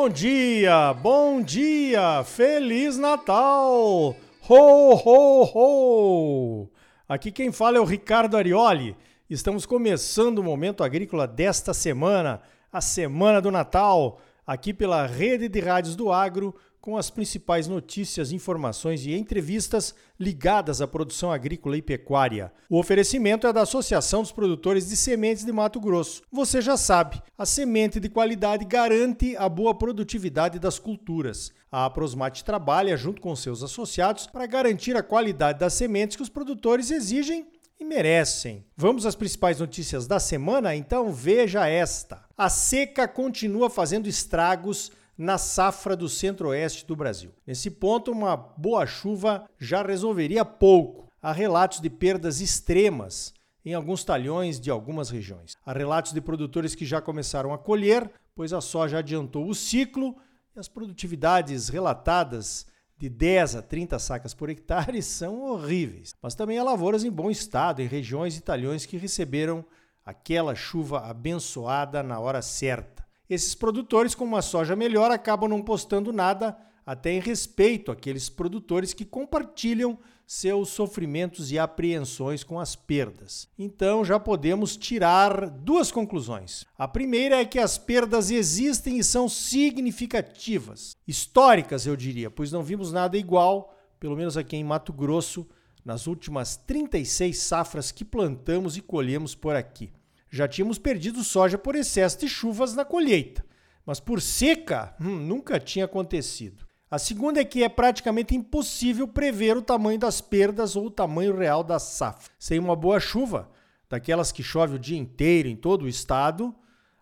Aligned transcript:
bom 0.00 0.08
dia, 0.08 0.94
bom 0.94 1.42
dia, 1.42 2.24
Feliz 2.24 2.96
Natal! 2.96 4.16
Ho, 4.48 4.94
ho, 4.94 5.44
ho! 5.54 6.68
Aqui 7.06 7.30
quem 7.30 7.52
fala 7.52 7.76
é 7.76 7.80
o 7.80 7.84
Ricardo 7.84 8.34
Arioli. 8.34 8.96
Estamos 9.28 9.66
começando 9.66 10.38
o 10.38 10.42
Momento 10.42 10.82
Agrícola 10.82 11.28
desta 11.28 11.74
semana, 11.74 12.40
a 12.72 12.80
Semana 12.80 13.42
do 13.42 13.50
Natal, 13.50 14.18
aqui 14.50 14.74
pela 14.74 15.06
Rede 15.06 15.48
de 15.48 15.60
Rádios 15.60 15.94
do 15.94 16.10
Agro, 16.10 16.52
com 16.80 16.96
as 16.96 17.08
principais 17.08 17.68
notícias, 17.68 18.32
informações 18.32 19.06
e 19.06 19.14
entrevistas 19.14 19.94
ligadas 20.18 20.82
à 20.82 20.88
produção 20.88 21.30
agrícola 21.30 21.76
e 21.76 21.82
pecuária. 21.82 22.52
O 22.68 22.76
oferecimento 22.76 23.46
é 23.46 23.52
da 23.52 23.62
Associação 23.62 24.22
dos 24.22 24.32
Produtores 24.32 24.88
de 24.88 24.96
Sementes 24.96 25.44
de 25.44 25.52
Mato 25.52 25.78
Grosso. 25.78 26.22
Você 26.32 26.60
já 26.60 26.76
sabe, 26.76 27.22
a 27.38 27.46
semente 27.46 28.00
de 28.00 28.08
qualidade 28.08 28.64
garante 28.64 29.36
a 29.36 29.48
boa 29.48 29.72
produtividade 29.72 30.58
das 30.58 30.80
culturas. 30.80 31.52
A 31.70 31.84
Aprosmate 31.84 32.44
trabalha 32.44 32.96
junto 32.96 33.22
com 33.22 33.36
seus 33.36 33.62
associados 33.62 34.26
para 34.26 34.46
garantir 34.46 34.96
a 34.96 35.02
qualidade 35.02 35.60
das 35.60 35.74
sementes 35.74 36.16
que 36.16 36.24
os 36.24 36.28
produtores 36.28 36.90
exigem 36.90 37.46
e 37.78 37.84
merecem. 37.84 38.64
Vamos 38.76 39.06
às 39.06 39.14
principais 39.14 39.60
notícias 39.60 40.08
da 40.08 40.20
semana? 40.20 40.74
Então 40.74 41.12
veja 41.12 41.68
esta. 41.68 42.28
A 42.40 42.48
seca 42.48 43.06
continua 43.06 43.68
fazendo 43.68 44.08
estragos 44.08 44.90
na 45.18 45.36
safra 45.36 45.94
do 45.94 46.08
centro-oeste 46.08 46.86
do 46.86 46.96
Brasil. 46.96 47.32
Nesse 47.46 47.70
ponto, 47.70 48.10
uma 48.10 48.34
boa 48.34 48.86
chuva 48.86 49.44
já 49.58 49.82
resolveria 49.82 50.42
pouco. 50.42 51.12
Há 51.20 51.32
relatos 51.32 51.80
de 51.80 51.90
perdas 51.90 52.40
extremas 52.40 53.34
em 53.62 53.74
alguns 53.74 54.04
talhões 54.04 54.58
de 54.58 54.70
algumas 54.70 55.10
regiões. 55.10 55.54
Há 55.66 55.74
relatos 55.74 56.14
de 56.14 56.20
produtores 56.22 56.74
que 56.74 56.86
já 56.86 56.98
começaram 56.98 57.52
a 57.52 57.58
colher, 57.58 58.10
pois 58.34 58.54
a 58.54 58.62
soja 58.62 59.00
adiantou 59.00 59.46
o 59.46 59.54
ciclo 59.54 60.16
e 60.56 60.58
as 60.58 60.66
produtividades 60.66 61.68
relatadas 61.68 62.66
de 62.96 63.10
10 63.10 63.56
a 63.56 63.60
30 63.60 63.98
sacas 63.98 64.32
por 64.32 64.48
hectare 64.48 65.02
são 65.04 65.42
horríveis. 65.42 66.14
Mas 66.22 66.34
também 66.34 66.58
há 66.58 66.64
lavouras 66.64 67.04
em 67.04 67.10
bom 67.10 67.30
estado, 67.30 67.82
em 67.82 67.86
regiões 67.86 68.34
e 68.38 68.40
talhões 68.40 68.86
que 68.86 68.96
receberam 68.96 69.62
aquela 70.10 70.54
chuva 70.54 71.00
abençoada 71.00 72.02
na 72.02 72.18
hora 72.18 72.42
certa. 72.42 73.04
Esses 73.28 73.54
produtores, 73.54 74.14
com 74.14 74.24
uma 74.24 74.42
soja 74.42 74.74
melhor, 74.74 75.10
acabam 75.10 75.48
não 75.48 75.62
postando 75.62 76.12
nada, 76.12 76.56
até 76.84 77.12
em 77.12 77.20
respeito 77.20 77.92
àqueles 77.92 78.28
produtores 78.28 78.92
que 78.92 79.04
compartilham 79.04 79.98
seus 80.26 80.70
sofrimentos 80.70 81.52
e 81.52 81.58
apreensões 81.58 82.42
com 82.42 82.58
as 82.58 82.74
perdas. 82.74 83.48
Então 83.58 84.04
já 84.04 84.18
podemos 84.18 84.76
tirar 84.76 85.48
duas 85.48 85.92
conclusões. 85.92 86.64
A 86.76 86.88
primeira 86.88 87.40
é 87.40 87.44
que 87.44 87.58
as 87.58 87.78
perdas 87.78 88.30
existem 88.30 88.98
e 88.98 89.04
são 89.04 89.28
significativas, 89.28 90.96
históricas, 91.06 91.86
eu 91.86 91.96
diria, 91.96 92.30
pois 92.30 92.50
não 92.50 92.62
vimos 92.62 92.92
nada 92.92 93.16
igual, 93.16 93.76
pelo 93.98 94.16
menos 94.16 94.36
aqui 94.36 94.56
em 94.56 94.64
Mato 94.64 94.92
Grosso, 94.92 95.48
nas 95.84 96.06
últimas 96.06 96.56
36 96.56 97.38
safras 97.38 97.90
que 97.90 98.04
plantamos 98.04 98.76
e 98.76 98.80
colhemos 98.80 99.34
por 99.34 99.54
aqui. 99.54 99.92
Já 100.30 100.46
tínhamos 100.46 100.78
perdido 100.78 101.24
soja 101.24 101.58
por 101.58 101.74
excesso 101.74 102.20
de 102.20 102.28
chuvas 102.28 102.74
na 102.74 102.84
colheita, 102.84 103.44
mas 103.84 103.98
por 103.98 104.20
seca 104.22 104.94
hum, 105.00 105.16
nunca 105.16 105.58
tinha 105.58 105.86
acontecido. 105.86 106.64
A 106.90 106.98
segunda 106.98 107.40
é 107.40 107.44
que 107.44 107.62
é 107.62 107.68
praticamente 107.68 108.34
impossível 108.34 109.06
prever 109.06 109.56
o 109.56 109.62
tamanho 109.62 109.98
das 109.98 110.20
perdas 110.20 110.74
ou 110.76 110.86
o 110.86 110.90
tamanho 110.90 111.36
real 111.36 111.62
da 111.62 111.78
safra. 111.78 112.32
Sem 112.38 112.58
uma 112.58 112.74
boa 112.74 112.98
chuva, 112.98 113.48
daquelas 113.88 114.32
que 114.32 114.42
chove 114.42 114.76
o 114.76 114.78
dia 114.78 114.98
inteiro 114.98 115.48
em 115.48 115.56
todo 115.56 115.82
o 115.82 115.88
estado, 115.88 116.54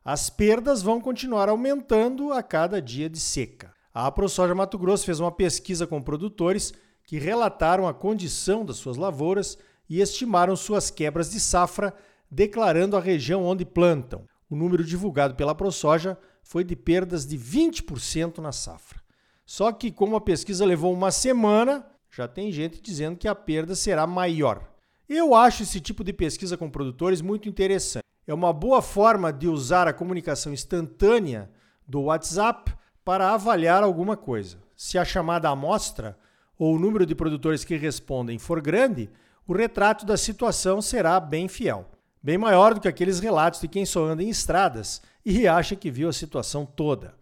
as 0.04 0.30
perdas 0.30 0.82
vão 0.82 1.00
continuar 1.00 1.48
aumentando 1.48 2.32
a 2.32 2.42
cada 2.42 2.80
dia 2.80 3.08
de 3.08 3.18
seca. 3.18 3.72
A 3.92 4.10
ProSoja 4.10 4.54
Mato 4.54 4.78
Grosso 4.78 5.04
fez 5.04 5.20
uma 5.20 5.32
pesquisa 5.32 5.86
com 5.86 6.00
produtores 6.00 6.72
que 7.04 7.18
relataram 7.18 7.88
a 7.88 7.94
condição 7.94 8.64
das 8.64 8.76
suas 8.76 8.96
lavouras 8.96 9.58
e 9.88 10.00
estimaram 10.00 10.54
suas 10.54 10.90
quebras 10.90 11.30
de 11.30 11.40
safra 11.40 11.94
declarando 12.30 12.96
a 12.96 13.00
região 13.00 13.44
onde 13.44 13.64
plantam. 13.64 14.24
O 14.50 14.56
número 14.56 14.84
divulgado 14.84 15.34
pela 15.34 15.54
ProSoja 15.54 16.18
foi 16.42 16.64
de 16.64 16.74
perdas 16.74 17.26
de 17.26 17.38
20% 17.38 18.38
na 18.38 18.52
safra. 18.52 19.00
Só 19.44 19.72
que, 19.72 19.90
como 19.90 20.16
a 20.16 20.20
pesquisa 20.20 20.64
levou 20.64 20.92
uma 20.92 21.10
semana, 21.10 21.86
já 22.10 22.26
tem 22.28 22.52
gente 22.52 22.80
dizendo 22.80 23.16
que 23.16 23.28
a 23.28 23.34
perda 23.34 23.74
será 23.74 24.06
maior. 24.06 24.62
Eu 25.08 25.34
acho 25.34 25.62
esse 25.62 25.80
tipo 25.80 26.04
de 26.04 26.12
pesquisa 26.12 26.56
com 26.56 26.70
produtores 26.70 27.20
muito 27.20 27.48
interessante. 27.48 28.04
É 28.26 28.34
uma 28.34 28.52
boa 28.52 28.82
forma 28.82 29.32
de 29.32 29.48
usar 29.48 29.88
a 29.88 29.92
comunicação 29.92 30.52
instantânea 30.52 31.50
do 31.86 32.02
WhatsApp 32.02 32.74
para 33.02 33.32
avaliar 33.32 33.82
alguma 33.82 34.16
coisa. 34.16 34.58
Se 34.76 34.98
a 34.98 35.04
chamada 35.04 35.48
amostra 35.48 36.18
ou 36.58 36.74
o 36.74 36.78
número 36.78 37.06
de 37.06 37.14
produtores 37.14 37.64
que 37.64 37.76
respondem 37.76 38.38
for 38.38 38.60
grande, 38.60 39.10
o 39.46 39.54
retrato 39.54 40.04
da 40.04 40.16
situação 40.16 40.82
será 40.82 41.18
bem 41.18 41.48
fiel 41.48 41.88
bem 42.22 42.38
maior 42.38 42.74
do 42.74 42.80
que 42.80 42.88
aqueles 42.88 43.20
relatos 43.20 43.60
de 43.60 43.68
quem 43.68 43.86
só 43.86 44.04
anda 44.04 44.22
em 44.22 44.28
estradas 44.28 45.00
e 45.24 45.46
acha 45.46 45.76
que 45.76 45.90
viu 45.90 46.08
a 46.08 46.12
situação 46.12 46.64
toda. 46.64 47.14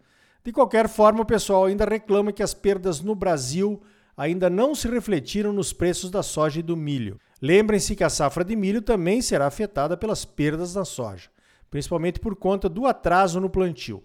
De 0.43 0.51
qualquer 0.51 0.87
forma, 0.87 1.21
o 1.21 1.25
pessoal 1.25 1.65
ainda 1.65 1.85
reclama 1.85 2.31
que 2.31 2.41
as 2.41 2.53
perdas 2.53 3.01
no 3.01 3.13
Brasil 3.13 3.81
ainda 4.15 4.49
não 4.49 4.73
se 4.73 4.87
refletiram 4.87 5.53
nos 5.53 5.73
preços 5.73 6.09
da 6.09 6.23
soja 6.23 6.59
e 6.59 6.63
do 6.63 6.75
milho. 6.75 7.19
Lembrem-se 7.41 7.95
que 7.95 8.03
a 8.03 8.09
safra 8.09 8.43
de 8.43 8.55
milho 8.55 8.81
também 8.81 9.21
será 9.21 9.45
afetada 9.45 9.95
pelas 9.95 10.25
perdas 10.25 10.73
da 10.73 10.83
soja, 10.83 11.29
principalmente 11.69 12.19
por 12.19 12.35
conta 12.35 12.67
do 12.67 12.85
atraso 12.85 13.39
no 13.39 13.49
plantio. 13.49 14.01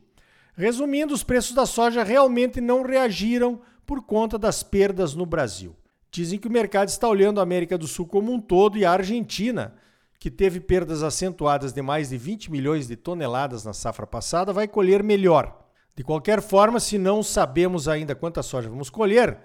Resumindo, 0.55 1.15
os 1.15 1.23
preços 1.23 1.55
da 1.55 1.65
soja 1.65 2.03
realmente 2.03 2.61
não 2.61 2.83
reagiram 2.83 3.61
por 3.87 4.03
conta 4.03 4.37
das 4.37 4.63
perdas 4.63 5.15
no 5.15 5.25
Brasil. 5.25 5.75
Dizem 6.11 6.39
que 6.39 6.47
o 6.49 6.53
mercado 6.53 6.89
está 6.89 7.09
olhando 7.09 7.41
a 7.41 7.43
América 7.43 7.79
do 7.79 7.87
Sul 7.87 8.07
como 8.07 8.31
um 8.31 8.39
todo 8.39 8.77
e 8.77 8.85
a 8.85 8.93
Argentina 8.93 9.75
que 10.23 10.31
teve 10.31 10.61
perdas 10.61 11.03
acentuadas 11.03 11.73
de 11.73 11.83
mais 11.83 12.11
de 12.11 12.17
20 12.17 12.49
milhões 12.49 12.87
de 12.87 12.95
toneladas 12.95 13.65
na 13.65 13.73
safra 13.73 14.07
passada, 14.07 14.53
vai 14.53 14.69
colher 14.69 15.03
melhor. 15.03 15.67
De 15.97 16.05
qualquer 16.05 16.41
forma, 16.41 16.79
se 16.79 16.97
não 16.97 17.25
sabemos 17.25 17.89
ainda 17.89 18.15
quanta 18.15 18.41
soja 18.41 18.69
vamos 18.69 18.89
colher, 18.89 19.37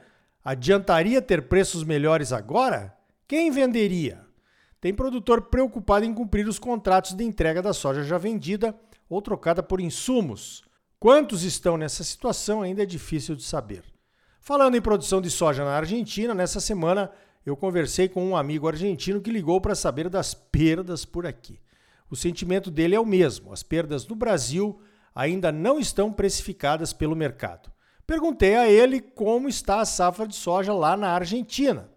adiantaria 0.46 1.20
ter 1.20 1.48
preços 1.48 1.84
melhores 1.84 2.32
agora? 2.32 2.96
Quem 3.28 3.50
venderia? 3.50 4.24
Tem 4.80 4.94
produtor 4.94 5.50
preocupado 5.50 6.06
em 6.06 6.14
cumprir 6.14 6.48
os 6.48 6.60
contratos 6.60 7.16
de 7.16 7.24
entrega 7.24 7.60
da 7.60 7.74
soja 7.74 8.04
já 8.04 8.20
vendida 8.20 8.76
ou 9.10 9.20
trocada 9.20 9.64
por 9.64 9.82
insumos. 9.82 10.64
Quantos 11.00 11.42
estão 11.42 11.76
nessa 11.76 12.04
situação 12.04 12.62
ainda 12.62 12.84
é 12.84 12.86
difícil 12.86 13.36
de 13.36 13.42
saber. 13.42 13.84
Falando 14.40 14.78
em 14.78 14.82
produção 14.82 15.20
de 15.20 15.32
soja 15.32 15.66
na 15.66 15.76
Argentina, 15.76 16.36
nessa 16.36 16.60
semana 16.60 17.12
eu 17.50 17.56
conversei 17.56 18.10
com 18.10 18.26
um 18.26 18.36
amigo 18.36 18.68
argentino 18.68 19.22
que 19.22 19.32
ligou 19.32 19.62
para 19.62 19.74
saber 19.74 20.10
das 20.10 20.34
perdas 20.34 21.06
por 21.06 21.26
aqui. 21.26 21.58
O 22.10 22.16
sentimento 22.16 22.70
dele 22.70 22.94
é 22.94 23.00
o 23.00 23.06
mesmo: 23.06 23.54
as 23.54 23.64
perdas 23.64 24.06
no 24.06 24.16
Brasil 24.16 24.82
ainda 25.16 25.50
não 25.50 25.80
estão 25.80 26.12
precificadas 26.12 26.92
pelo 26.92 27.16
mercado. 27.16 27.72
Perguntei 28.06 28.56
a 28.58 28.70
ele 28.70 29.00
como 29.00 29.48
está 29.48 29.80
a 29.80 29.86
safra 29.86 30.28
de 30.28 30.36
soja 30.36 30.74
lá 30.74 30.98
na 30.98 31.12
Argentina. 31.12 31.90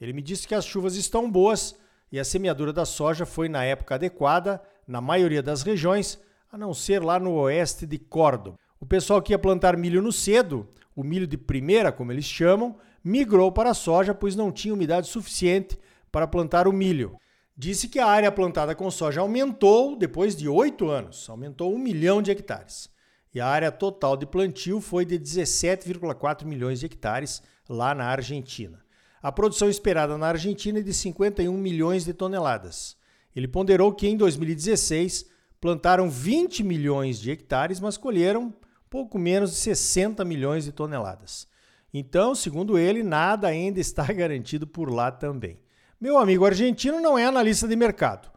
Ele 0.00 0.12
me 0.12 0.20
disse 0.20 0.48
que 0.48 0.54
as 0.54 0.64
chuvas 0.64 0.96
estão 0.96 1.30
boas 1.30 1.76
e 2.10 2.18
a 2.18 2.24
semeadura 2.24 2.72
da 2.72 2.84
soja 2.84 3.24
foi 3.24 3.48
na 3.48 3.64
época 3.64 3.94
adequada 3.94 4.60
na 4.84 5.00
maioria 5.00 5.42
das 5.42 5.62
regiões, 5.62 6.18
a 6.50 6.58
não 6.58 6.74
ser 6.74 7.04
lá 7.04 7.20
no 7.20 7.34
oeste 7.34 7.86
de 7.86 7.98
Córdoba. 7.98 8.58
O 8.80 8.86
pessoal 8.86 9.22
que 9.22 9.32
ia 9.32 9.38
plantar 9.38 9.76
milho 9.76 10.02
no 10.02 10.10
cedo, 10.10 10.68
o 10.96 11.04
milho 11.04 11.26
de 11.26 11.36
primeira, 11.36 11.92
como 11.92 12.10
eles 12.10 12.24
chamam, 12.24 12.76
migrou 13.02 13.52
para 13.52 13.70
a 13.70 13.74
soja, 13.74 14.14
pois 14.14 14.36
não 14.36 14.52
tinha 14.52 14.74
umidade 14.74 15.08
suficiente 15.08 15.78
para 16.10 16.26
plantar 16.26 16.66
o 16.66 16.72
milho. 16.72 17.16
Disse 17.56 17.88
que 17.88 17.98
a 17.98 18.06
área 18.06 18.30
plantada 18.30 18.74
com 18.74 18.90
soja 18.90 19.20
aumentou 19.20 19.96
depois 19.96 20.36
de 20.36 20.48
oito 20.48 20.88
anos, 20.88 21.28
aumentou 21.28 21.74
um 21.74 21.78
milhão 21.78 22.22
de 22.22 22.30
hectares. 22.30 22.88
E 23.34 23.40
a 23.40 23.46
área 23.46 23.72
total 23.72 24.16
de 24.16 24.26
plantio 24.26 24.80
foi 24.80 25.04
de 25.04 25.18
17,4 25.18 26.44
milhões 26.44 26.80
de 26.80 26.86
hectares 26.86 27.42
lá 27.68 27.94
na 27.94 28.04
Argentina. 28.04 28.80
A 29.20 29.32
produção 29.32 29.68
esperada 29.68 30.16
na 30.16 30.28
Argentina 30.28 30.78
é 30.78 30.82
de 30.82 30.94
51 30.94 31.52
milhões 31.52 32.04
de 32.04 32.14
toneladas. 32.14 32.96
Ele 33.34 33.48
ponderou 33.48 33.92
que 33.92 34.06
em 34.06 34.16
2016 34.16 35.26
plantaram 35.60 36.08
20 36.08 36.62
milhões 36.62 37.18
de 37.18 37.30
hectares, 37.30 37.80
mas 37.80 37.96
colheram 37.96 38.54
pouco 38.88 39.18
menos 39.18 39.50
de 39.50 39.56
60 39.56 40.24
milhões 40.24 40.64
de 40.64 40.72
toneladas. 40.72 41.48
Então, 41.92 42.34
segundo 42.34 42.78
ele, 42.78 43.02
nada 43.02 43.48
ainda 43.48 43.80
está 43.80 44.04
garantido 44.12 44.66
por 44.66 44.92
lá 44.92 45.10
também. 45.10 45.58
Meu 46.00 46.18
amigo 46.18 46.44
argentino 46.44 47.00
não 47.00 47.18
é 47.18 47.24
analista 47.24 47.66
de 47.66 47.74
mercado. 47.74 48.30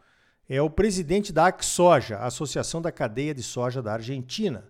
É 0.48 0.60
o 0.60 0.68
presidente 0.68 1.32
da 1.32 1.46
AXOJA, 1.46 2.18
Associação 2.18 2.82
da 2.82 2.90
Cadeia 2.90 3.34
de 3.34 3.42
Soja 3.42 3.80
da 3.80 3.92
Argentina. 3.92 4.68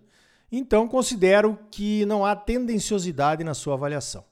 Então, 0.51 0.87
considero 0.87 1.57
que 1.71 2.05
não 2.05 2.25
há 2.25 2.35
tendenciosidade 2.35 3.43
na 3.43 3.53
sua 3.53 3.73
avaliação. 3.73 4.23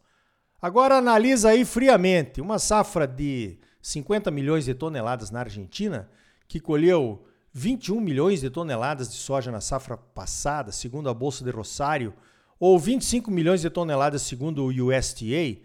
Agora 0.62 0.98
analisa 0.98 1.50
aí 1.50 1.66
friamente 1.66 2.40
uma 2.40 2.60
safra 2.60 3.08
de 3.08 3.58
50 3.82 4.30
milhões 4.30 4.66
de 4.66 4.76
toneladas 4.76 5.32
na 5.32 5.40
Argentina, 5.40 6.08
que 6.48 6.60
colheu 6.60 7.26
21 7.52 8.00
milhões 8.00 8.42
de 8.42 8.50
toneladas 8.50 9.10
de 9.10 9.16
soja 9.16 9.52
na 9.52 9.60
safra 9.60 9.98
passada, 9.98 10.72
segundo 10.72 11.10
a 11.10 11.14
Bolsa 11.14 11.44
de 11.44 11.50
Rosário, 11.50 12.14
ou 12.62 12.78
25 12.78 13.32
milhões 13.32 13.62
de 13.62 13.70
toneladas 13.72 14.22
segundo 14.22 14.64
o 14.64 14.68
USDA, 14.68 15.58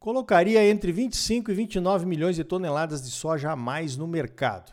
colocaria 0.00 0.68
entre 0.68 0.90
25 0.90 1.52
e 1.52 1.54
29 1.54 2.04
milhões 2.04 2.34
de 2.34 2.42
toneladas 2.42 3.00
de 3.00 3.12
soja 3.12 3.52
a 3.52 3.56
mais 3.56 3.96
no 3.96 4.08
mercado. 4.08 4.72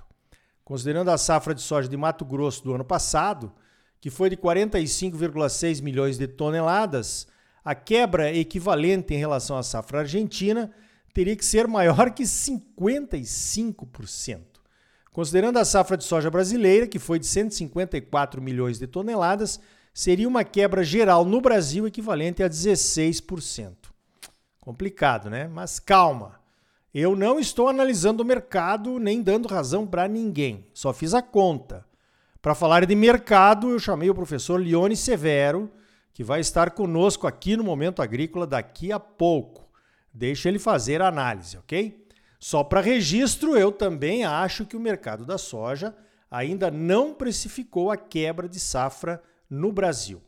Considerando 0.65 1.11
a 1.11 1.19
safra 1.19 1.53
de 1.53 1.61
soja 1.61 1.87
de 1.87 1.95
Mato 1.95 2.25
Grosso 2.25 2.63
do 2.63 2.73
ano 2.73 2.83
passado, 2.83 3.53
que 4.01 4.09
foi 4.09 4.27
de 4.27 4.37
45,6 4.37 5.83
milhões 5.83 6.17
de 6.17 6.27
toneladas, 6.27 7.27
a 7.63 7.75
quebra 7.75 8.33
equivalente 8.33 9.13
em 9.13 9.17
relação 9.17 9.55
à 9.55 9.61
safra 9.61 9.99
argentina 9.99 10.71
teria 11.13 11.35
que 11.35 11.45
ser 11.45 11.67
maior 11.67 12.09
que 12.09 12.23
55%. 12.23 14.41
Considerando 15.11 15.59
a 15.59 15.65
safra 15.65 15.95
de 15.95 16.05
soja 16.05 16.31
brasileira, 16.31 16.87
que 16.87 16.97
foi 16.97 17.19
de 17.19 17.27
154 17.27 18.41
milhões 18.41 18.79
de 18.79 18.87
toneladas, 18.87 19.59
seria 19.97 20.27
uma 20.27 20.43
quebra 20.43 20.83
geral 20.83 21.25
no 21.25 21.41
Brasil 21.41 21.87
equivalente 21.87 22.43
a 22.43 22.47
16%. 22.47 23.73
Complicado, 24.59 25.27
né? 25.27 25.47
Mas 25.47 25.79
calma. 25.79 26.39
Eu 26.93 27.15
não 27.15 27.39
estou 27.39 27.67
analisando 27.67 28.21
o 28.21 28.25
mercado 28.25 28.99
nem 28.99 29.23
dando 29.23 29.47
razão 29.47 29.87
para 29.87 30.07
ninguém. 30.07 30.67
Só 30.71 30.93
fiz 30.93 31.15
a 31.15 31.21
conta. 31.23 31.83
Para 32.43 32.53
falar 32.53 32.85
de 32.85 32.93
mercado, 32.93 33.71
eu 33.71 33.79
chamei 33.79 34.07
o 34.07 34.13
professor 34.13 34.61
Lione 34.61 34.95
Severo, 34.95 35.67
que 36.13 36.23
vai 36.23 36.41
estar 36.41 36.69
conosco 36.69 37.25
aqui 37.25 37.57
no 37.57 37.63
Momento 37.63 37.99
Agrícola 37.99 38.45
daqui 38.45 38.91
a 38.91 38.99
pouco. 38.99 39.67
Deixa 40.13 40.47
ele 40.47 40.59
fazer 40.59 41.01
a 41.01 41.07
análise, 41.07 41.57
ok? 41.57 42.05
Só 42.39 42.63
para 42.63 42.81
registro, 42.81 43.57
eu 43.57 43.71
também 43.71 44.25
acho 44.25 44.63
que 44.63 44.77
o 44.77 44.79
mercado 44.79 45.25
da 45.25 45.39
soja 45.39 45.95
ainda 46.29 46.69
não 46.69 47.15
precificou 47.15 47.89
a 47.89 47.97
quebra 47.97 48.47
de 48.47 48.59
safra 48.59 49.23
no 49.49 49.71
Brasil. 49.71 50.21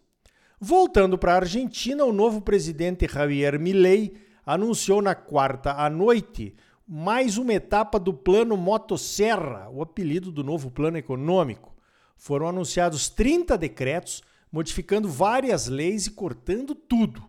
Voltando 0.59 1.17
para 1.17 1.33
a 1.33 1.37
Argentina, 1.37 2.03
o 2.03 2.11
novo 2.11 2.41
presidente 2.41 3.07
Javier 3.07 3.59
Milei 3.59 4.13
anunciou 4.45 5.01
na 5.01 5.15
quarta 5.15 5.73
à 5.73 5.89
noite 5.89 6.55
mais 6.87 7.37
uma 7.37 7.53
etapa 7.53 7.99
do 7.99 8.11
Plano 8.11 8.57
Motosserra, 8.57 9.69
o 9.69 9.81
apelido 9.81 10.31
do 10.31 10.43
novo 10.43 10.71
plano 10.71 10.97
econômico. 10.97 11.75
Foram 12.17 12.47
anunciados 12.47 13.09
30 13.09 13.57
decretos 13.57 14.23
modificando 14.51 15.07
várias 15.07 15.67
leis 15.67 16.07
e 16.07 16.11
cortando 16.11 16.73
tudo. 16.73 17.23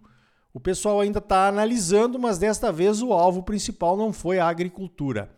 O 0.53 0.59
pessoal 0.59 1.01
ainda 1.01 1.19
está 1.19 1.47
analisando, 1.47 2.19
mas 2.19 2.39
desta 2.39 2.73
vez 2.73 3.03
o 3.03 3.13
alvo 3.13 3.43
principal 3.43 3.97
não 3.97 4.13
foi 4.13 4.39
a 4.39 4.49
agricultura. 4.49 5.31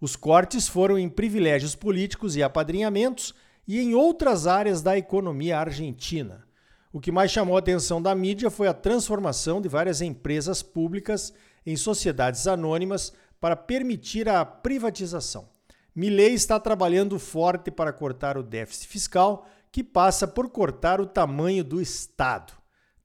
Os 0.00 0.14
cortes 0.14 0.68
foram 0.68 0.98
em 0.98 1.08
privilégios 1.08 1.74
políticos 1.74 2.36
e 2.36 2.42
apadrinhamentos 2.42 3.34
e 3.66 3.80
em 3.80 3.94
outras 3.94 4.46
áreas 4.46 4.82
da 4.82 4.96
economia 4.96 5.58
argentina. 5.58 6.44
O 6.92 7.00
que 7.00 7.12
mais 7.12 7.30
chamou 7.30 7.56
a 7.56 7.60
atenção 7.60 8.02
da 8.02 8.14
mídia 8.14 8.50
foi 8.50 8.66
a 8.66 8.74
transformação 8.74 9.60
de 9.60 9.68
várias 9.68 10.00
empresas 10.00 10.62
públicas 10.62 11.32
em 11.64 11.76
sociedades 11.76 12.46
anônimas 12.46 13.12
para 13.40 13.54
permitir 13.54 14.28
a 14.28 14.44
privatização. 14.44 15.48
Milley 15.94 16.34
está 16.34 16.58
trabalhando 16.58 17.18
forte 17.18 17.70
para 17.70 17.92
cortar 17.92 18.36
o 18.36 18.42
déficit 18.42 18.88
fiscal, 18.88 19.46
que 19.72 19.84
passa 19.84 20.26
por 20.26 20.48
cortar 20.50 21.00
o 21.00 21.06
tamanho 21.06 21.62
do 21.62 21.80
Estado. 21.80 22.52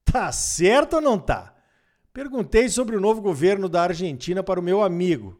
Tá 0.04 0.30
certo 0.32 0.96
ou 0.96 1.00
não 1.00 1.18
tá? 1.18 1.54
Perguntei 2.12 2.68
sobre 2.68 2.96
o 2.96 3.00
novo 3.00 3.20
governo 3.20 3.68
da 3.68 3.82
Argentina 3.82 4.42
para 4.42 4.58
o 4.58 4.62
meu 4.62 4.82
amigo. 4.82 5.38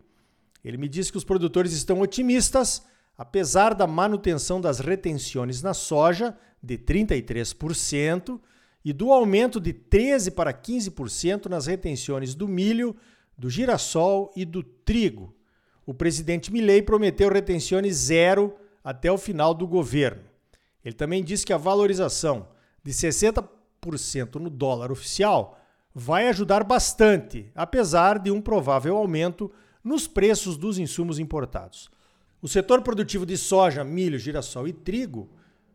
Ele 0.65 0.77
me 0.77 0.89
disse 0.89 1.11
que 1.11 1.19
os 1.19 1.25
produtores 1.25 1.73
estão 1.73 2.01
otimistas, 2.01 2.85
apesar 3.17 3.75
da 3.75 3.87
manutenção 3.87 4.61
das 4.61 4.79
retenções 4.79 5.63
na 5.63 5.73
soja 5.73 6.37
de 6.63 6.77
33% 6.77 8.41
e 8.85 8.93
do 8.93 9.13
aumento 9.13 9.61
de 9.61 9.73
13 9.73 10.31
para 10.31 10.53
15% 10.53 11.47
nas 11.47 11.67
retenções 11.67 12.35
do 12.35 12.47
milho, 12.47 12.95
do 13.37 13.51
girassol 13.51 14.33
e 14.37 14.45
do 14.45 14.63
trigo. 14.63 15.35
O 15.85 15.95
presidente 15.95 16.53
Milei 16.53 16.83
prometeu 16.83 17.31
retenções 17.31 17.97
zero 17.97 18.55
até 18.83 19.11
o 19.11 19.19
final 19.19 19.55
do 19.55 19.67
governo. 19.67 20.23
Ele 20.85 20.95
também 20.95 21.25
disse 21.25 21.45
que 21.45 21.53
a 21.53 21.59
valorização 21.59 22.49
de 22.83 22.93
60% 22.93 24.37
no 24.37 24.49
dólar 24.51 24.93
oficial 24.93 25.59
vai 25.95 26.29
ajudar 26.29 26.63
bastante, 26.63 27.51
apesar 27.55 28.19
de 28.19 28.31
um 28.31 28.41
provável 28.41 28.97
aumento 28.97 29.51
nos 29.83 30.07
preços 30.07 30.57
dos 30.57 30.79
insumos 30.79 31.19
importados. 31.19 31.91
O 32.47 32.49
setor 32.49 32.81
produtivo 32.81 33.27
de 33.27 33.37
soja, 33.37 33.83
milho, 33.83 34.21
girassol 34.21 34.69
e 34.69 34.73
trigo 34.73 35.29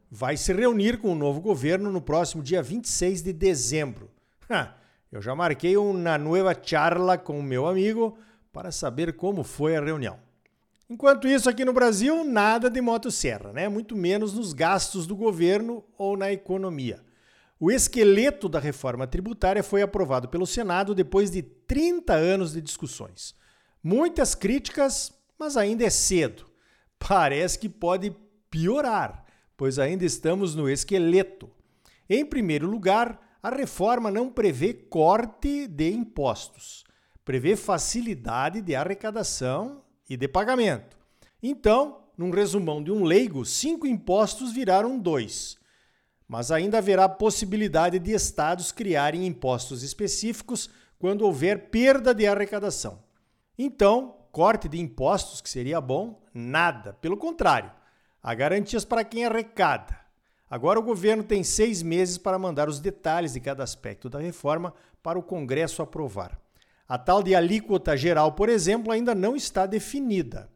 vai 0.10 0.38
se 0.38 0.54
reunir 0.54 1.00
com 1.00 1.12
o 1.12 1.16
novo 1.16 1.42
governo 1.42 1.92
no 1.92 2.00
próximo 2.02 2.42
dia 2.42 2.64
26 2.64 3.22
de 3.22 3.34
dezembro. 3.34 4.10
Eu 5.12 5.22
já 5.22 5.36
marquei 5.36 5.76
uma 5.76 6.18
nova 6.18 6.56
charla 6.64 7.18
com 7.18 7.38
o 7.38 7.44
meu 7.44 7.68
amigo 7.68 8.18
para 8.54 8.72
saber 8.72 9.18
como 9.18 9.44
foi 9.44 9.76
a 9.76 9.84
reunião. 9.84 10.18
Enquanto 10.90 11.28
isso, 11.28 11.50
aqui 11.50 11.66
no 11.66 11.74
Brasil, 11.74 12.24
nada 12.24 12.70
de 12.70 12.80
motosserra, 12.80 13.52
né? 13.52 13.68
muito 13.68 13.94
menos 13.94 14.32
nos 14.32 14.54
gastos 14.54 15.06
do 15.06 15.14
governo 15.14 15.84
ou 15.98 16.16
na 16.16 16.32
economia. 16.32 17.02
O 17.60 17.70
esqueleto 17.70 18.48
da 18.48 18.60
reforma 18.60 19.06
tributária 19.06 19.62
foi 19.62 19.82
aprovado 19.82 20.30
pelo 20.30 20.48
Senado 20.48 20.96
depois 20.96 21.30
de 21.30 21.42
30 21.42 22.14
anos 22.14 22.54
de 22.54 22.62
discussões. 22.62 23.36
Muitas 23.84 24.34
críticas, 24.34 25.12
mas 25.38 25.58
ainda 25.58 25.84
é 25.84 25.90
cedo. 25.90 26.50
Parece 27.08 27.58
que 27.58 27.68
pode 27.68 28.16
piorar, 28.50 29.26
pois 29.58 29.80
ainda 29.80 30.06
estamos 30.06 30.56
no 30.56 30.70
esqueleto. 30.70 31.50
Em 32.10 32.26
primeiro 32.26 32.68
lugar, 32.68 33.20
a 33.42 33.50
reforma 33.50 34.12
não 34.12 34.30
prevê 34.30 34.74
corte 34.74 35.68
de 35.68 35.92
impostos, 35.92 36.84
prevê 37.26 37.56
facilidade 37.56 38.62
de 38.62 38.76
arrecadação 38.76 39.82
e 40.10 40.16
de 40.16 40.28
pagamento. 40.28 40.98
Então, 41.42 42.04
num 42.18 42.30
resumão 42.30 42.84
de 42.84 42.92
um 42.92 43.04
leigo, 43.04 43.46
cinco 43.46 43.88
impostos 43.88 44.52
viraram 44.52 45.00
dois 45.00 45.60
mas 46.32 46.50
ainda 46.50 46.78
haverá 46.78 47.10
possibilidade 47.10 48.00
de 48.00 48.14
estados 48.14 48.72
criarem 48.72 49.28
impostos 49.28 49.84
específicos 49.84 50.70
quando 50.98 51.26
houver 51.26 51.70
perda 51.70 52.16
de 52.16 52.26
arrecadação. 52.26 53.04
Então, 53.60 54.16
corte 54.32 54.70
de 54.70 54.80
impostos, 54.80 55.42
que 55.42 55.50
seria 55.50 55.82
bom, 55.82 56.22
nada. 56.34 56.94
Pelo 56.94 57.18
contrário, 57.18 57.72
há 58.22 58.34
garantias 58.34 58.86
para 58.86 59.04
quem 59.04 59.26
arrecada. 59.26 60.00
Agora 60.50 60.80
o 60.80 60.84
governo 60.84 61.24
tem 61.24 61.44
seis 61.44 61.82
meses 61.82 62.18
para 62.18 62.40
mandar 62.40 62.68
os 62.68 62.80
detalhes 62.80 63.34
de 63.34 63.40
cada 63.40 63.64
aspecto 63.64 64.10
da 64.10 64.20
reforma 64.20 64.74
para 65.02 65.18
o 65.18 65.24
Congresso 65.24 65.82
aprovar. 65.82 66.40
A 66.88 66.98
tal 66.98 67.24
de 67.24 67.34
alíquota 67.34 67.96
geral, 67.96 68.34
por 68.34 68.50
exemplo, 68.50 68.92
ainda 68.92 69.16
não 69.16 69.36
está 69.36 69.66
definida. 69.66 70.50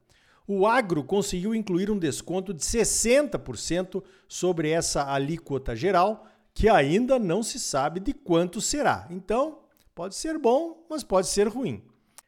O 0.47 0.67
agro 0.67 1.03
conseguiu 1.03 1.55
incluir 1.55 1.89
um 1.89 1.97
desconto 1.97 2.53
de 2.53 2.61
60% 2.61 4.03
sobre 4.27 4.69
essa 4.69 5.11
alíquota 5.11 5.75
geral, 5.75 6.27
que 6.53 6.69
ainda 6.69 7.17
não 7.17 7.41
se 7.41 7.59
sabe 7.59 7.99
de 7.99 8.13
quanto 8.13 8.61
será. 8.61 9.07
Então, 9.09 9.59
pode 9.95 10.15
ser 10.15 10.37
bom, 10.37 10.85
mas 10.89 11.03
pode 11.03 11.27
ser 11.27 11.47
ruim. 11.47 11.81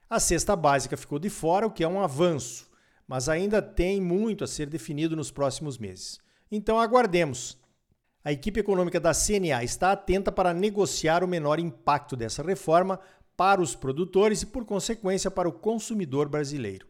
A 0.09 0.21
cesta 0.21 0.55
básica 0.55 0.95
ficou 0.95 1.19
de 1.19 1.29
fora, 1.29 1.67
o 1.67 1.71
que 1.71 1.83
é 1.83 1.87
um 1.87 2.01
avanço, 2.01 2.69
mas 3.05 3.27
ainda 3.27 3.61
tem 3.61 3.99
muito 3.99 4.43
a 4.43 4.47
ser 4.47 4.67
definido 4.67 5.17
nos 5.17 5.31
próximos 5.31 5.77
meses. 5.77 6.17
Então, 6.49 6.79
aguardemos. 6.79 7.57
A 8.23 8.31
equipe 8.31 8.59
econômica 8.59 8.99
da 8.99 9.13
CNA 9.13 9.63
está 9.63 9.91
atenta 9.91 10.31
para 10.31 10.53
negociar 10.53 11.23
o 11.23 11.27
menor 11.27 11.59
impacto 11.59 12.15
dessa 12.15 12.41
reforma 12.41 12.99
para 13.35 13.61
os 13.61 13.75
produtores 13.75 14.41
e, 14.41 14.45
por 14.45 14.65
consequência, 14.65 15.29
para 15.29 15.47
o 15.47 15.53
consumidor 15.53 16.29
brasileiro. 16.29 16.87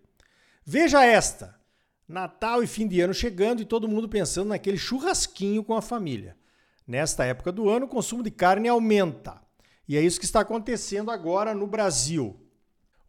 Veja 0.63 1.03
esta: 1.03 1.59
Natal 2.07 2.63
e 2.63 2.67
fim 2.67 2.87
de 2.87 3.01
ano 3.01 3.13
chegando 3.13 3.61
e 3.61 3.65
todo 3.65 3.87
mundo 3.87 4.07
pensando 4.07 4.49
naquele 4.49 4.77
churrasquinho 4.77 5.63
com 5.63 5.75
a 5.75 5.81
família. 5.81 6.37
Nesta 6.87 7.25
época 7.25 7.51
do 7.51 7.67
ano, 7.67 7.85
o 7.85 7.89
consumo 7.89 8.23
de 8.23 8.31
carne 8.31 8.67
aumenta. 8.67 9.41
E 9.87 9.97
é 9.97 10.01
isso 10.01 10.19
que 10.19 10.25
está 10.25 10.41
acontecendo 10.41 11.11
agora 11.11 11.53
no 11.53 11.67
Brasil. 11.67 12.46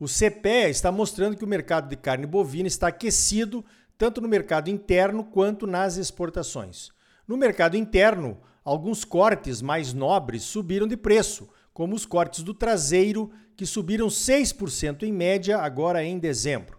O 0.00 0.07
CPE 0.07 0.71
está 0.71 0.93
mostrando 0.93 1.37
que 1.37 1.45
o 1.45 1.49
mercado 1.49 1.88
de 1.88 1.97
carne 1.97 2.25
bovina 2.25 2.69
está 2.69 2.87
aquecido 2.87 3.64
tanto 3.97 4.21
no 4.21 4.28
mercado 4.28 4.71
interno 4.71 5.25
quanto 5.25 5.67
nas 5.67 5.97
exportações. 5.97 6.90
No 7.26 7.37
mercado 7.37 7.76
interno, 7.76 8.40
alguns 8.64 9.05
cortes 9.05 9.61
mais 9.61 9.93
nobres 9.93 10.45
subiram 10.45 10.87
de 10.87 10.97
preço, 10.97 11.49
como 11.75 11.97
os 11.97 12.07
cortes 12.07 12.45
do 12.45 12.55
traseiro, 12.55 13.31
que 13.57 13.67
subiram 13.67 14.07
6% 14.07 15.02
em 15.02 15.12
média 15.12 15.59
agora 15.59 16.05
em 16.05 16.17
dezembro. 16.17 16.78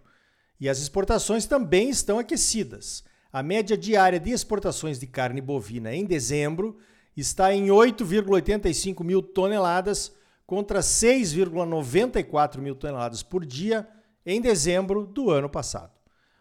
E 0.58 0.70
as 0.70 0.80
exportações 0.80 1.46
também 1.46 1.90
estão 1.90 2.20
aquecidas. 2.20 3.04
A 3.34 3.44
média 3.44 3.78
diária 3.78 4.20
de 4.20 4.32
exportações 4.32 4.98
de 4.98 5.08
carne 5.08 5.42
bovina 5.42 5.94
em 5.94 6.06
dezembro 6.06 6.78
está 7.18 7.54
em 7.54 7.68
8,85 7.68 9.04
mil 9.04 9.22
toneladas 9.22 10.18
contra 10.50 10.80
6,94 10.80 12.58
mil 12.58 12.74
toneladas 12.74 13.22
por 13.22 13.46
dia 13.46 13.88
em 14.26 14.42
dezembro 14.42 15.06
do 15.06 15.30
ano 15.30 15.48
passado. 15.48 15.92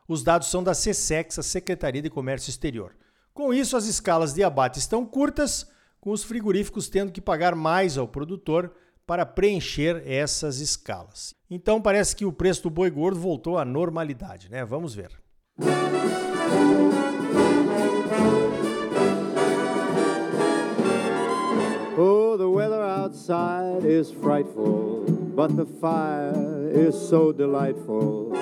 Os 0.09 0.23
dados 0.23 0.51
são 0.51 0.65
da 0.65 0.73
SESEX, 0.73 1.39
a 1.39 1.43
Secretaria 1.43 2.01
de 2.01 2.09
Comércio 2.09 2.49
Exterior. 2.49 2.97
Com 3.35 3.53
isso, 3.53 3.77
as 3.77 3.85
escalas 3.85 4.33
de 4.33 4.43
abate 4.43 4.79
estão 4.79 5.05
curtas, 5.05 5.71
com 6.01 6.11
os 6.11 6.25
frigoríficos 6.25 6.89
tendo 6.89 7.13
que 7.13 7.21
pagar 7.21 7.55
mais 7.55 7.99
ao 7.99 8.09
produtor 8.09 8.73
para 9.07 9.27
preencher 9.27 10.03
essas 10.07 10.59
escalas. 10.59 11.35
Então 11.51 11.79
parece 11.79 12.17
que 12.17 12.25
o 12.25 12.33
preço 12.33 12.63
do 12.63 12.71
boi 12.71 12.89
gordo 12.89 13.21
voltou 13.21 13.59
à 13.59 13.65
normalidade, 13.65 14.51
né? 14.51 14.65
Vamos 14.65 14.95
ver. 14.95 15.11
Oh, 15.61 16.28
is 23.31 24.11
frightful, 24.11 25.05
but 25.37 25.55
the 25.55 25.67
fire 25.67 26.71
is 26.73 26.95
so 26.95 27.31
delightful. 27.31 28.33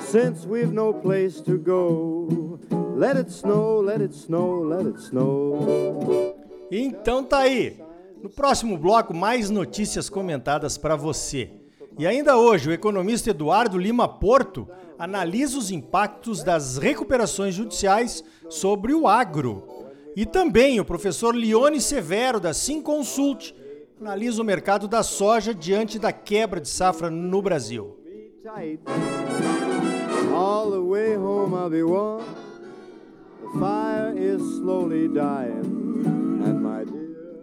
Since 0.00 0.46
we've 0.46 0.72
no 0.72 0.94
place 0.94 1.42
to 1.42 1.58
go, 1.58 2.58
let 2.96 3.18
it 3.18 3.30
snow, 3.30 3.80
let 3.80 4.00
it 4.00 4.14
snow, 4.14 4.62
let 4.62 4.86
it 4.86 4.98
snow. 4.98 6.34
Então 6.70 7.22
tá 7.22 7.40
aí. 7.40 7.78
No 8.22 8.30
próximo 8.30 8.78
bloco, 8.78 9.12
mais 9.12 9.50
notícias 9.50 10.08
comentadas 10.08 10.78
para 10.78 10.96
você. 10.96 11.50
E 11.98 12.06
ainda 12.06 12.38
hoje, 12.38 12.70
o 12.70 12.72
economista 12.72 13.28
Eduardo 13.28 13.76
Lima 13.76 14.08
Porto 14.08 14.66
analisa 14.98 15.58
os 15.58 15.70
impactos 15.70 16.42
das 16.42 16.78
recuperações 16.78 17.54
judiciais 17.54 18.24
sobre 18.48 18.94
o 18.94 19.06
agro. 19.06 19.68
E 20.16 20.24
também 20.24 20.80
o 20.80 20.84
professor 20.84 21.36
Lione 21.36 21.80
Severo, 21.80 22.40
da 22.40 22.54
Simconsult, 22.54 23.54
analisa 24.00 24.42
o 24.42 24.44
mercado 24.44 24.88
da 24.88 25.02
soja 25.02 25.54
diante 25.54 25.98
da 25.98 26.12
quebra 26.12 26.60
de 26.60 26.68
safra 26.68 27.10
no 27.10 27.40
Brasil. 27.40 27.96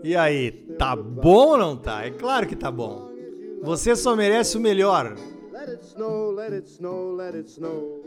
E 0.04 0.16
aí, 0.16 0.52
tá 0.78 0.96
bom 0.96 1.50
ou 1.50 1.58
não 1.58 1.78
tá? 1.78 2.06
É 2.06 2.12
claro 2.12 2.48
que 2.48 2.56
tá 2.56 2.72
bom. 2.72 3.10
Você 3.62 3.96
só 3.96 4.16
merece 4.16 4.58
o 4.58 4.62
melhor. 4.62 5.16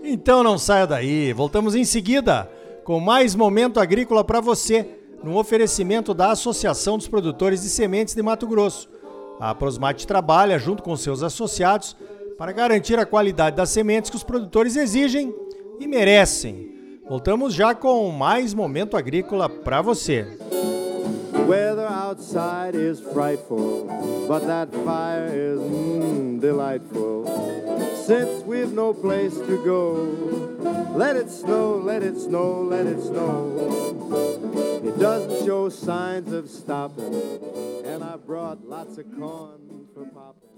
Então 0.02 0.42
não 0.42 0.58
saia 0.58 0.86
daí. 0.86 1.32
Voltamos 1.32 1.74
em 1.74 1.84
seguida 1.84 2.50
com 2.84 3.00
mais 3.00 3.34
momento 3.34 3.80
agrícola 3.80 4.22
para 4.22 4.40
você, 4.40 5.03
no 5.22 5.38
oferecimento 5.38 6.12
da 6.12 6.30
Associação 6.30 6.98
dos 6.98 7.08
Produtores 7.08 7.62
de 7.62 7.68
Sementes 7.68 8.14
de 8.14 8.22
Mato 8.22 8.46
Grosso. 8.46 8.88
A 9.40 9.54
Prosmate 9.54 10.06
trabalha 10.06 10.58
junto 10.58 10.82
com 10.82 10.96
seus 10.96 11.22
associados 11.22 11.96
para 12.38 12.52
garantir 12.52 12.98
a 12.98 13.06
qualidade 13.06 13.56
das 13.56 13.70
sementes 13.70 14.10
que 14.10 14.16
os 14.16 14.24
produtores 14.24 14.76
exigem 14.76 15.34
e 15.78 15.86
merecem. 15.86 16.72
Voltamos 17.08 17.54
já 17.54 17.74
com 17.74 18.10
mais 18.10 18.54
momento 18.54 18.96
agrícola 18.96 19.48
para 19.48 19.82
você. 19.82 20.26
weather 21.46 21.86
outside 21.86 22.74
is 22.74 23.00
frightful, 23.00 23.84
but 24.26 24.46
that 24.46 24.72
fire 24.84 25.26
is 25.26 25.58
mm, 25.58 26.40
delightful. 26.40 27.26
Since 28.06 28.44
we've 28.44 28.72
no 28.72 28.94
place 28.94 29.34
to 29.34 29.62
go, 29.64 29.92
let 30.96 31.16
it 31.16 31.30
snow, 31.30 31.76
let 31.76 32.02
it 32.02 32.18
snow, 32.18 32.62
let 32.62 32.86
it 32.86 33.00
snow. 33.00 34.33
Doesn't 35.04 35.44
show 35.44 35.68
signs 35.68 36.32
of 36.32 36.48
stopping, 36.48 37.12
and 37.84 38.02
I 38.02 38.16
brought 38.16 38.64
lots 38.64 38.96
of 38.96 39.04
corn 39.18 39.86
for 39.92 40.06
popping. 40.06 40.53